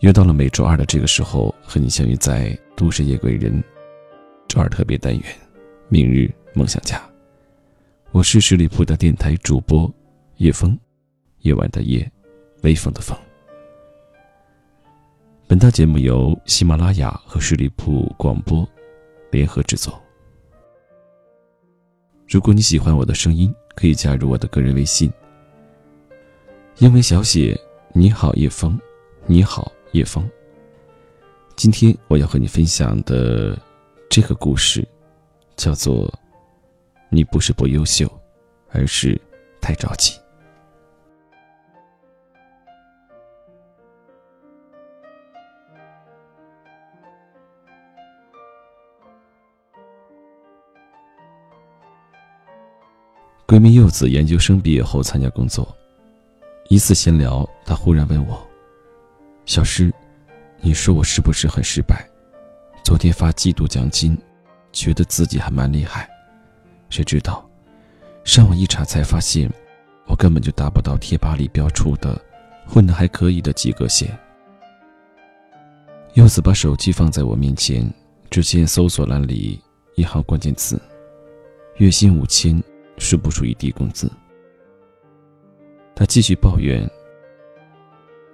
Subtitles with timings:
[0.00, 3.52] 又到了每周二的这个时候，和你相遇在《都市夜归人》
[4.48, 5.22] 周二特别单元
[5.90, 6.96] 《明日梦想家》。
[8.10, 9.92] 我是十里铺的电台主播
[10.38, 10.76] 叶枫，
[11.40, 12.10] 夜晚的夜，
[12.62, 13.14] 微风的风。
[15.46, 18.66] 本档节目由喜马拉雅和十里铺广播
[19.30, 20.00] 联合制作。
[22.26, 25.12] 如果你喜欢我的声音，可以加入我的个人微信，
[26.78, 27.54] 英文小写
[27.92, 28.80] “你好叶枫”，
[29.28, 29.70] 你好。
[29.92, 30.28] 叶枫，
[31.56, 33.58] 今天我要和你分享的
[34.08, 34.86] 这个故事，
[35.56, 36.12] 叫做
[37.10, 38.08] “你不是不优秀，
[38.70, 39.20] 而是
[39.60, 40.16] 太着急”。
[53.46, 55.66] 闺蜜柚子研究生毕业后参加工作，
[56.68, 58.49] 一次闲聊，她忽然问我。
[59.50, 59.92] 小诗，
[60.60, 62.08] 你说我是不是很失败？
[62.84, 64.16] 昨天发季度奖金，
[64.70, 66.08] 觉得自己还蛮厉害，
[66.88, 67.44] 谁知道，
[68.22, 69.50] 上网一查才发现，
[70.06, 72.16] 我根本就达不到贴吧里标出的
[72.64, 74.16] 混得还可以的及格线。
[76.14, 77.92] 柚子把手机放在我面前，
[78.30, 79.60] 只见搜索栏里
[79.96, 80.80] 一行关键词：
[81.78, 82.62] 月薪五千，
[82.98, 84.08] 属不属于低工资？
[85.96, 86.88] 他继续抱怨。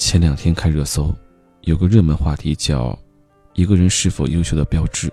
[0.00, 1.14] 前两天看热搜，
[1.60, 2.98] 有个热门话题叫
[3.52, 5.12] “一个人是否优秀的标志”。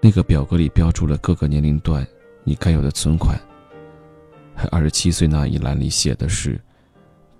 [0.00, 2.06] 那个表格里标注了各个年龄段
[2.44, 3.38] 你该有的存款。
[4.54, 6.58] 还二十七岁那一栏里写的是，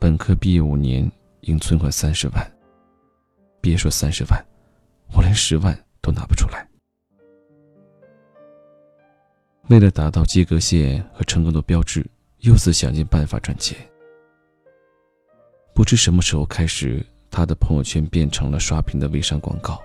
[0.01, 1.09] 本科毕业五年
[1.43, 2.53] 应存款三十万。
[3.61, 4.45] 别说三十万，
[5.15, 6.69] 我连十万都拿不出来。
[9.69, 12.05] 为了达到及格线和成功的标志，
[12.41, 13.79] 柚子想尽办法赚钱。
[15.75, 19.83] 不知什么时候开始，他的朋友圈变成了刷屏的微商广告。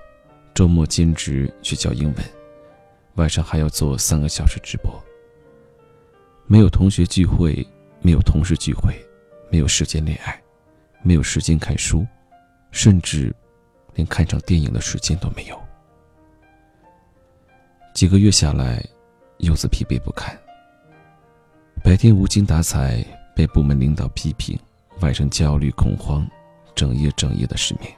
[0.54, 2.26] 周末兼职去教英文，
[3.16, 4.94] 晚上还要做三个小时直播。
[6.46, 7.66] 没有同学聚会，
[8.02, 8.94] 没有同事聚会，
[9.50, 10.40] 没有时间恋爱，
[11.02, 12.06] 没有时间看书，
[12.70, 13.36] 甚至
[13.96, 15.60] 连看场电影的时间都没有。
[17.96, 18.86] 几个月下来，
[19.38, 20.38] 柚子疲惫不堪。
[21.84, 23.04] 白天无精打采，
[23.36, 24.60] 被部门领导批评。
[25.02, 26.28] 晚上焦虑恐慌，
[26.76, 27.90] 整夜整夜的失眠。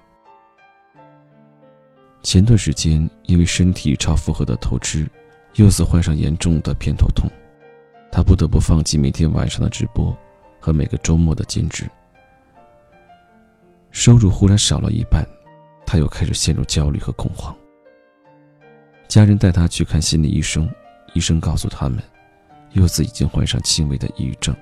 [2.21, 5.09] 前段时间因为身体超负荷的透支，
[5.55, 7.29] 柚子患上严重的偏头痛，
[8.11, 10.15] 他不得不放弃每天晚上的直播
[10.59, 11.89] 和每个周末的兼职。
[13.89, 15.25] 收入忽然少了一半，
[15.85, 17.55] 他又开始陷入焦虑和恐慌。
[19.07, 20.69] 家人带他去看心理医生，
[21.13, 22.01] 医生告诉他们，
[22.73, 24.55] 柚子已经患上轻微的抑郁症。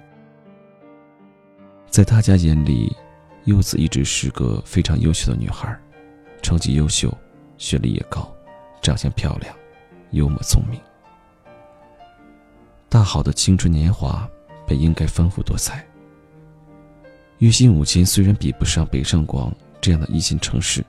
[1.90, 2.96] 在大家眼里，
[3.46, 5.76] 柚子一直是个非常优秀的女孩，
[6.40, 7.12] 成绩优秀，
[7.58, 8.32] 学历也高，
[8.80, 9.54] 长相漂亮，
[10.12, 10.80] 幽默聪明。
[12.88, 14.30] 大好的青春年华
[14.68, 15.84] 本应该丰富多彩。
[17.40, 19.52] 月薪五千虽然比不上北上广
[19.82, 20.86] 这样的一线城市，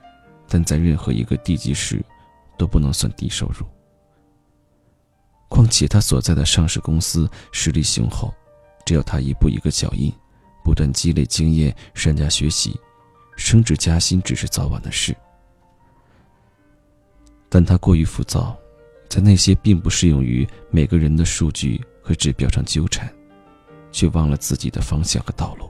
[0.47, 2.03] 但在任何一个地级市
[2.59, 3.65] 都不能算低收入。
[5.49, 8.31] 况且他所在的上市公司实力雄厚，
[8.85, 10.13] 只要他一步一个脚印。
[10.63, 12.79] 不断积累经验，善加学习，
[13.35, 15.15] 升职加薪只是早晚的事。
[17.49, 18.57] 但他过于浮躁，
[19.09, 23.11] 在那些并不适用于每个人的数据和指标上纠缠，
[23.91, 25.69] 却忘了自己的方向和道路，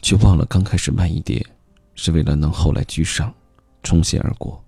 [0.00, 1.44] 却忘了刚开始慢一点，
[1.94, 3.34] 是为了能后来居上，
[3.82, 4.62] 冲线而过。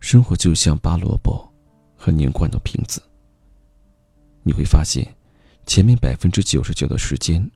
[0.00, 1.48] 生活就像拔萝卜
[1.96, 3.00] 和拧罐头瓶子，
[4.42, 5.06] 你会发现。
[5.66, 7.50] 前面百分之九十九的时间，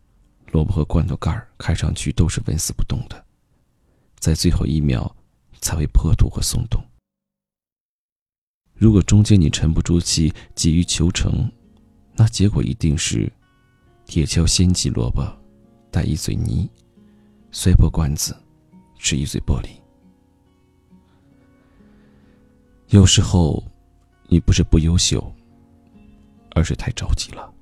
[0.52, 3.24] 萝卜和罐头盖看上去都是纹丝不动的，
[4.18, 5.14] 在最后一秒
[5.60, 6.82] 才会破土和松动。
[8.74, 11.50] 如果中间你沉不住气，急于求成，
[12.14, 13.30] 那结果一定是
[14.06, 15.22] 铁锹先击萝卜，
[15.90, 16.70] 带一嘴泥，
[17.50, 18.36] 摔破罐子，
[18.98, 19.68] 吃一嘴玻璃。
[22.88, 23.62] 有时候，
[24.28, 25.34] 你不是不优秀，
[26.54, 27.52] 而是太着急了。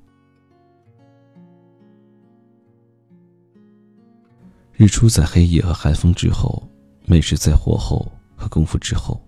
[4.76, 6.61] 日出在黑夜和寒风之后，
[7.06, 9.21] 美食在火候和功夫之后。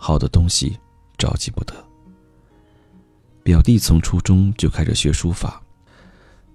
[0.00, 0.78] 好的东西
[1.16, 1.74] 着急不得。
[3.42, 5.60] 表弟从初中就开始学书法，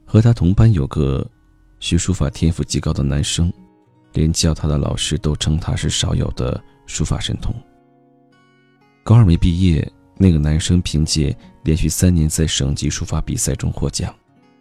[0.06, 1.28] 和他同班有个
[1.80, 3.52] 学书法天赋极高的男生，
[4.14, 7.54] 连教他的老师都称他是少有的书法神童。
[9.04, 14.16] 高二没毕业，那个男生凭借连续三年在省级书法比赛中获奖，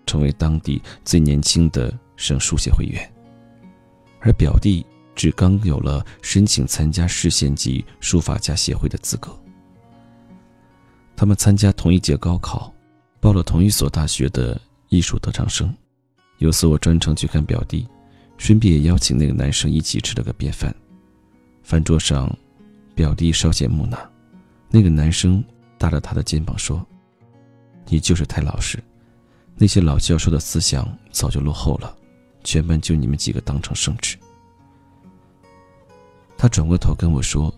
[0.07, 3.13] 成为当地最年轻的省书协会员。
[4.23, 9.31] 而表弟只刚有了申请参加市县级书法家协会的资格。
[11.15, 12.73] 他们参加同一届高考，
[13.21, 14.59] 报了同一所大学的
[14.89, 15.73] 艺术特长生。
[16.39, 17.87] 有次我专程去看表弟，
[18.39, 20.75] 顺便也邀请那个男生一起吃了个便饭。
[21.63, 22.35] 饭桌上，
[22.95, 23.99] 表弟稍显木讷，
[24.71, 25.45] 那个男生
[25.79, 26.85] 搭着他的肩膀说
[27.87, 28.83] ：“你就是太老实，
[29.57, 31.95] 那些老教授的思想早就落后了，
[32.45, 34.17] 全班就你们几个当成圣旨。”
[36.37, 37.53] 他转过头跟我说：“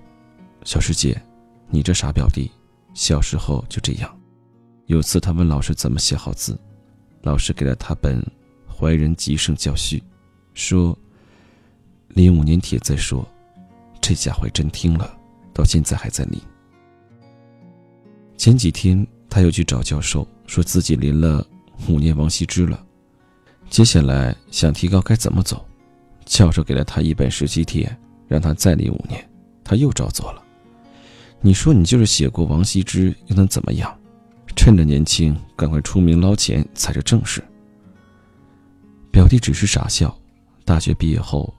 [0.64, 1.20] 小师姐，
[1.68, 2.50] 你这傻表弟，
[2.92, 4.20] 小时候就这样。
[4.86, 6.58] 有次他问老师怎么写好字，
[7.22, 8.20] 老师给了他本
[8.70, 9.98] 《怀仁集圣教序》，
[10.52, 10.96] 说
[12.08, 13.26] ：‘临五年帖再说。’
[14.02, 15.18] 这家伙真听了，
[15.54, 16.38] 到现在还在临。
[18.36, 21.46] 前几天他又去找教授，说自己临了
[21.88, 22.84] 五年王羲之了，
[23.68, 25.64] 接下来想提高该怎么走，
[26.24, 27.94] 教授给了他一本十七帖。”
[28.26, 29.22] 让他再临五年，
[29.62, 30.42] 他又照做了。
[31.42, 33.94] 你说你就是写过王羲之，又能怎么样？
[34.56, 37.44] 趁着年轻，赶快出名捞钱才是正事。
[39.10, 40.12] 表弟只是傻笑。
[40.64, 41.52] 大学毕业后，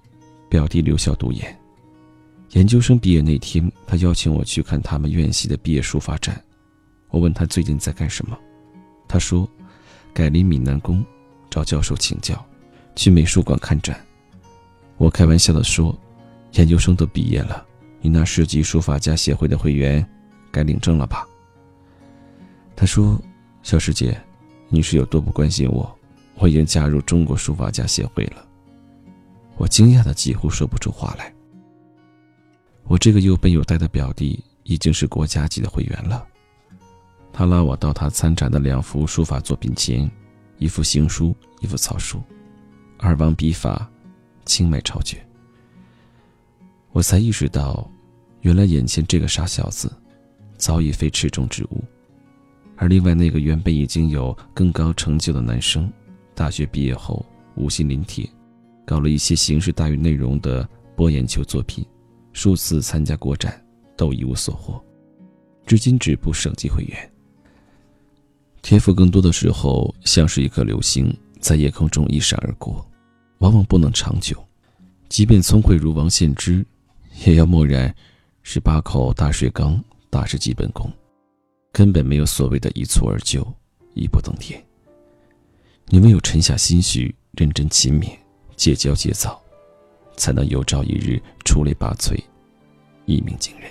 [0.50, 1.56] 表弟留校读研。
[2.54, 6.44] 研究生毕业那天，他邀请我去看他们院系的毕业书法展。
[7.10, 8.36] 我问他最近在干什么，
[9.08, 9.48] 他说：
[10.16, 11.06] 改临闽南宫，
[11.56, 12.46] 找教授请教，
[12.98, 13.98] 去美术馆看展。
[14.98, 15.98] 我开玩笑的说。
[16.52, 17.66] 研究生都毕业了，
[18.00, 20.06] 你那市级书法家协会的会员
[20.54, 21.28] 该领证了吧？
[22.78, 23.22] 他说
[23.62, 24.18] ：“小师姐，
[24.69, 25.94] 你是有多不关心我？
[26.36, 28.46] 我已经加入中国书法家协会了。”
[29.58, 31.34] 我惊讶的几乎说不出话来。
[32.84, 36.25] 我这个又笨又呆的表弟已经是国家级的会员了。
[37.34, 40.10] 他拉我到他参展的两幅书法作品前，
[40.57, 42.22] 一幅行书，一幅草书，
[42.98, 43.90] 二王笔法，
[44.46, 45.25] 清美超绝。
[46.92, 47.90] 我才意识到，
[48.42, 49.92] 原来眼前这个傻小子，
[50.57, 51.84] 早已非池中之物；
[52.78, 55.92] 而另外那个原本已经有更高成就的男生，
[56.34, 57.25] 大学毕业后
[57.56, 58.25] 无心临帖，
[58.86, 61.86] 搞了一些形式大于内容的博眼球作品，
[62.31, 63.62] 数次参加国展
[63.98, 64.81] 都一无所获，
[65.66, 67.12] 至今止步省级会员。
[68.66, 72.84] 天赋更多的时候像是一颗流星，在夜空中一闪而过，
[73.38, 74.44] 往往不能长久。
[75.08, 76.66] 即便聪慧如王献之。
[77.28, 77.96] 也要默然，
[78.42, 79.80] 十八口大水缸，
[80.10, 80.92] 大师基本功，
[81.72, 83.46] 根本没有所谓的一蹴而就，
[83.94, 84.60] 一步登天。
[85.90, 88.18] 你唯有沉下心绪，认真勤勉，
[88.56, 89.40] 戒骄戒躁，
[90.18, 92.20] 才能有朝一日出类拔萃，
[93.06, 93.70] 一鸣惊人。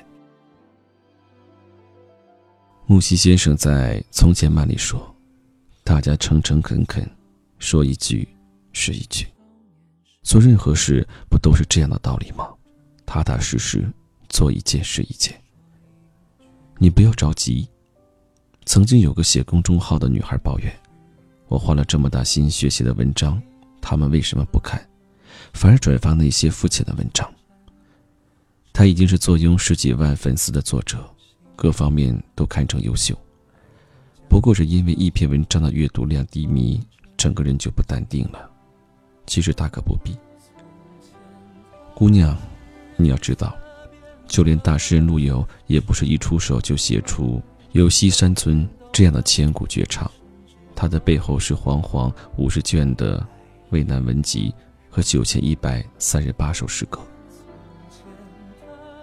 [2.87, 5.15] 木西先生在《从前慢》里说
[5.83, 7.09] ：“大家诚诚恳恳，
[7.59, 8.29] 说一句
[8.75, 9.27] 是一句，
[10.23, 12.47] 做任何事不都是这样的道理吗？”
[13.07, 13.91] 踏踏实实
[14.29, 15.35] 做一件是一件。
[16.77, 17.67] 你不要着急。
[18.67, 20.71] 曾经有个写公众号的女孩抱怨
[21.49, 23.41] ：“我花了这么大心血写的文章，
[23.81, 24.87] 他们为什么不看，
[25.55, 27.33] 反而转发那些肤浅的文章？”
[28.75, 31.14] 她已经是坐拥十几万粉丝的作者，
[31.57, 33.17] 各方面都堪称优秀。
[34.29, 36.81] 不过是因为一篇文章的阅读量低迷，
[37.17, 38.51] 整个人就不淡定了。
[39.27, 40.17] 其实大可不必，
[41.95, 42.37] 姑娘。
[42.97, 43.57] 你要知道，
[44.29, 47.43] 就连大诗人陆游也不是一出手就写出
[47.73, 50.09] “有西山村”这样的千古绝唱，
[50.77, 53.27] 他的背后是煌煌五十卷的
[53.71, 54.55] 渭南文集
[54.89, 57.01] 和九千一百三十八首诗歌。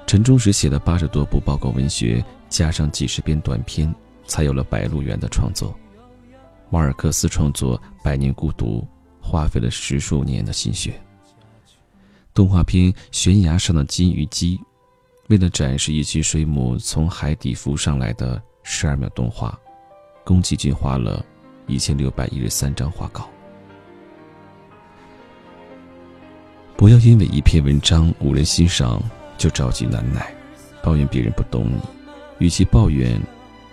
[0.07, 3.91] 陈忠实写了八十多部报告文学，加上几十篇短篇，
[4.27, 5.73] 才有了《白鹿原》的创作。
[6.69, 8.79] 马尔克斯创作《百年孤独》，
[9.25, 11.01] 花费了十数年的心血。
[12.33, 14.57] 动画片《悬崖上的金鱼姬》，
[15.29, 19.57] 为了展示一群水母从海底浮上来的十二秒动画，
[20.25, 21.25] 宫崎骏花了
[21.67, 23.29] 一千六百一十三张画稿。
[26.75, 29.01] 不要因为一篇文章无人欣赏
[29.37, 30.33] 就着急难耐，
[30.83, 32.00] 抱怨别人不懂你。
[32.41, 33.21] 与其抱怨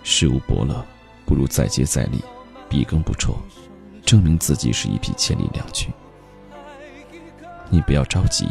[0.03, 0.85] 事无伯乐，
[1.25, 2.23] 不如再接再厉，
[2.69, 3.35] 笔耕不辍，
[4.05, 5.87] 证明自己是一匹千里良驹。
[7.71, 8.47] 你不要着急，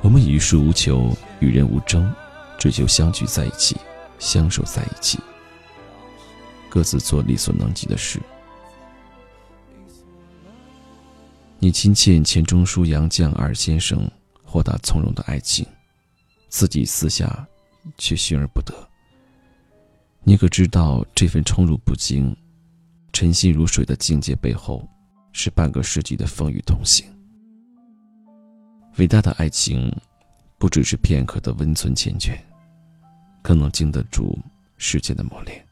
[0.00, 2.10] 我们与世无求，与人无争，
[2.58, 3.76] 只求相聚在一起，
[4.18, 5.18] 相守在一起，
[6.70, 8.18] 各自做力所能及的事。
[11.58, 14.10] 你亲欠钱钟书杨绛二先生
[14.42, 15.66] 豁达从容的爱情，
[16.48, 17.46] 自己私下
[17.98, 18.74] 却寻而不得。
[20.24, 22.34] 你可知道这份宠辱不惊、
[23.12, 24.88] 沉心如水的境界背后，
[25.32, 27.06] 是半个世纪的风雨同行？
[28.98, 29.90] 伟大的爱情，
[30.58, 32.38] 不只是片刻的温存缱绻，
[33.40, 34.38] 更能经得住
[34.76, 35.64] 时间的磨练。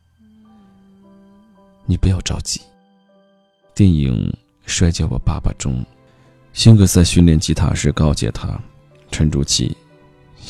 [1.86, 2.60] 你不要着急。
[3.74, 4.28] 电影
[4.66, 5.84] 《摔跤吧，爸爸》中，
[6.52, 8.60] 辛格在训练吉他时告诫他
[9.12, 9.76] ：“沉住气，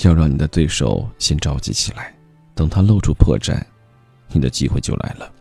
[0.03, 2.15] 要让你的对手先着急起来，
[2.55, 3.63] 等他露出破绽，
[4.29, 5.33] 你的机会就来了。”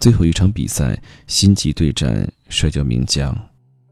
[0.00, 3.36] 最后一场比赛，辛吉对战摔跤名将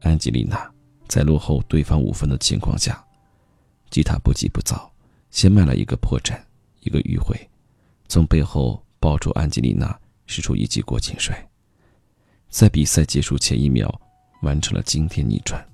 [0.01, 0.69] 安吉丽娜，
[1.07, 3.03] 在落后对方五分的情况下，
[3.89, 4.91] 吉他不急不躁，
[5.31, 6.39] 先卖了一个破绽，
[6.81, 7.35] 一个迂回，
[8.07, 9.97] 从背后抱住安吉丽娜。
[10.29, 11.49] 使出一记过肩摔，
[12.49, 13.89] 在比赛结束前一秒
[14.41, 15.65] 完成了惊天逆转。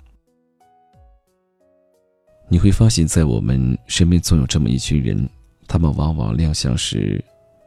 [2.50, 5.28] 你会发现在我们身边总有这么一群人，
[5.68, 7.24] 他们往往亮相时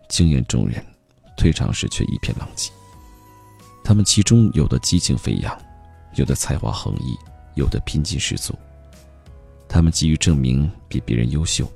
[0.09, 0.85] 惊艳众人，
[1.37, 2.71] 退场时却一片狼藉。
[3.83, 5.57] 他们其中有的激情飞扬，
[6.15, 7.17] 有的才华横溢，
[7.55, 8.55] 有的拼劲十足。
[9.69, 11.71] 他们急于证明比别人优秀，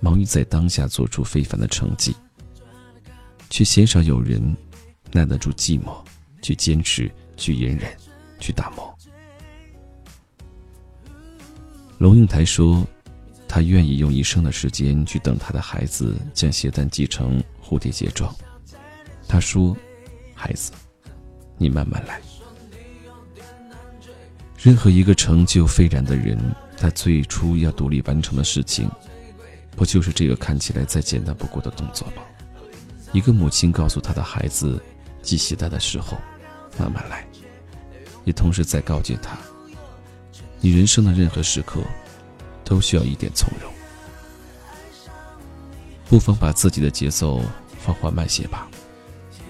[0.00, 2.14] 忙于在当下做出非凡的成绩。
[3.48, 4.56] 却鲜少有人
[5.12, 6.04] 耐得住寂寞，
[6.42, 7.96] 去坚持，去隐忍，
[8.40, 8.95] 去打磨。
[12.06, 12.86] 龙应台说
[13.48, 18.32] ：“他愿意用一生的时间去等他的孩子将鞋带系成蝴蝶结状。”
[19.26, 19.76] 他说
[20.32, 20.70] ：“孩子，
[21.58, 22.20] 你慢慢来。
[24.56, 26.38] 任何一个成就斐然的人，
[26.76, 28.88] 他最初要独立完成的事情，
[29.74, 32.22] 不就是这个看起来再简单不过的动作吗？”
[33.10, 34.80] 一个母亲告诉她的孩子，
[35.24, 36.16] 系鞋带的时候，
[36.78, 37.26] 慢慢来，
[38.22, 39.36] 也同时在告诫他，
[40.66, 41.80] 你人生的任何时刻，
[42.64, 43.72] 都需要一点从容，
[46.08, 47.40] 不妨把自己的节奏
[47.78, 48.66] 放缓慢些吧，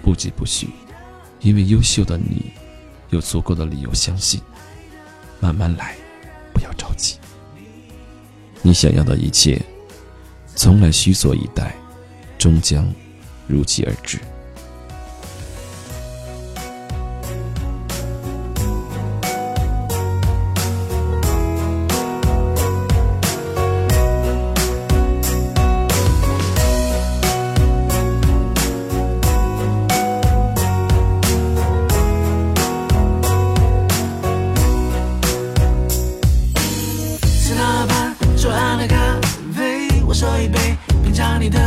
[0.02, 0.68] 不急不徐，
[1.40, 2.52] 因为优秀的你，
[3.08, 4.42] 有足够的理由相信，
[5.40, 5.96] 慢慢来，
[6.52, 7.16] 不要着急，
[8.60, 9.58] 你想要的一切，
[10.54, 11.74] 从来虚所以待，
[12.36, 12.86] 终将。
[13.48, 14.18] 如期而至。
[40.24, 41.58] 喝一杯，品尝你的